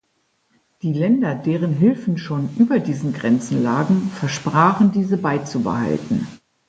[0.81, 6.25] Die Länder, deren Hilfen schon über diesen Grenzen lagen, versprachen, diese beizubehalten.